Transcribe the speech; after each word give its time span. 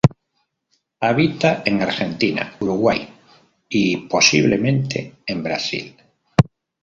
Habita 1.01 1.61
en 1.63 1.83
Argentina, 1.83 2.55
Uruguay 2.59 3.07
y 3.69 3.97
posiblemente 3.97 5.17
en 5.27 5.43
Brasil. 5.43 5.95